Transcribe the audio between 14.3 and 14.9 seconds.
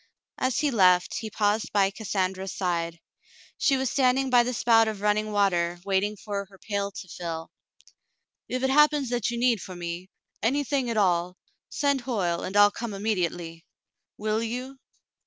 you.